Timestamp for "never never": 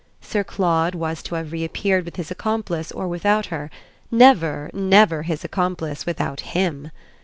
4.09-5.21